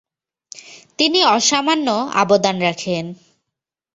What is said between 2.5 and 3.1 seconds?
রাখেন।